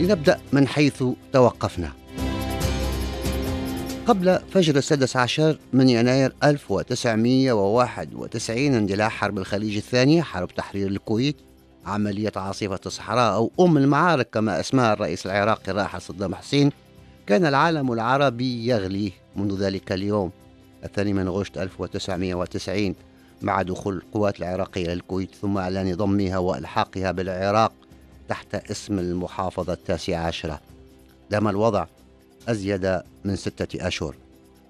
[0.00, 1.92] لنبدأ من حيث توقفنا.
[4.06, 11.36] قبل فجر السادس عشر من يناير 1991 اندلاع حرب الخليج الثانية حرب تحرير الكويت
[11.86, 16.72] عملية عاصفة الصحراء أو أم المعارك كما اسمها الرئيس العراقي الراحل صدام حسين
[17.26, 20.30] كان العالم العربي يغلي منذ ذلك اليوم
[20.84, 22.94] الثاني من غشت 1990
[23.42, 27.72] مع دخول القوات العراقية إلى الكويت ثم إعلان ضمها وإلحاقها بالعراق
[28.28, 30.60] تحت اسم المحافظة التاسعة عشرة.
[31.30, 31.86] دام الوضع
[32.48, 34.14] أزيد من ستة أشهر.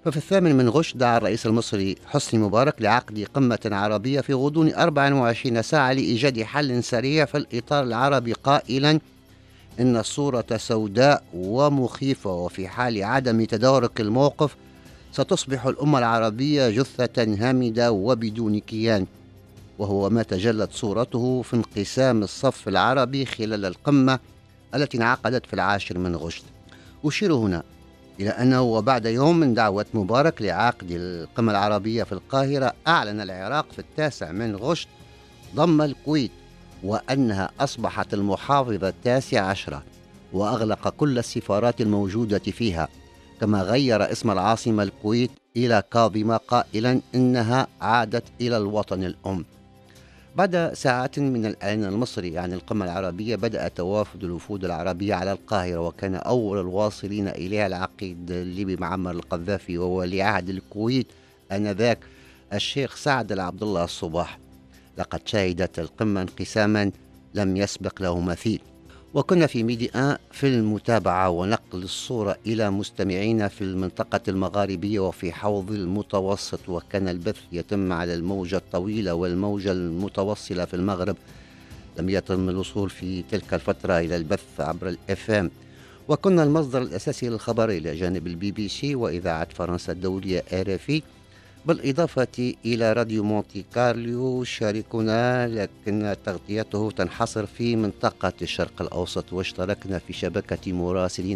[0.05, 5.61] ففي الثامن من غش دعا الرئيس المصري حسني مبارك لعقد قمة عربية في غضون 24
[5.61, 8.99] ساعة لإيجاد حل سريع في الإطار العربي قائلا
[9.79, 14.55] إن الصورة سوداء ومخيفة وفي حال عدم تدارك الموقف
[15.11, 19.05] ستصبح الأمة العربية جثة هامدة وبدون كيان.
[19.79, 24.19] وهو ما تجلت صورته في انقسام الصف العربي خلال القمة
[24.75, 26.43] التي انعقدت في العاشر من غشت.
[27.05, 27.63] أشير هنا
[28.19, 33.79] إلى أنه وبعد يوم من دعوة مبارك لعقد القمة العربية في القاهرة أعلن العراق في
[33.79, 34.87] التاسع من غشت
[35.55, 36.31] ضم الكويت
[36.83, 39.83] وأنها أصبحت المحافظة التاسعة عشرة
[40.33, 42.87] وأغلق كل السفارات الموجودة فيها
[43.41, 49.45] كما غير اسم العاصمة الكويت إلى كاظمة قائلا إنها عادت إلى الوطن الأم.
[50.37, 56.15] بعد ساعات من الإعلان المصري عن القمة العربية بدأ توافد الوفود العربية على القاهرة وكان
[56.15, 61.07] أول الواصلين إليها العقيد الليبي معمر القذافي وولي عهد الكويت
[61.51, 61.99] آنذاك
[62.53, 64.39] الشيخ سعد العبد الله الصباح.
[64.97, 66.91] لقد شهدت القمة انقساما
[67.33, 68.61] لم يسبق له مثيل.
[69.13, 75.71] وكنا في ميدي آن في المتابعة ونقل الصورة إلى مستمعينا في المنطقة المغاربية وفي حوض
[75.71, 81.15] المتوسط وكان البث يتم على الموجة الطويلة والموجة المتوصلة في المغرب.
[81.99, 85.51] لم يتم الوصول في تلك الفترة إلى البث عبر ال FM.
[86.07, 90.77] وكنا المصدر الأساسي للخبر إلى جانب البي بي سي وإذاعة فرنسا الدولية آر
[91.67, 100.13] بالإضافة إلى راديو مونتي كارلو شاركنا لكن تغطيته تنحصر في منطقة الشرق الأوسط واشتركنا في
[100.13, 101.35] شبكة مراسلين